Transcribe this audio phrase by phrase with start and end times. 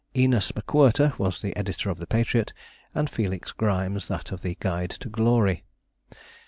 [0.15, 2.53] Æneas M'Quirter was the editor of the Patriot,
[2.95, 5.63] and Felix Grimes that of the Guide to Glory.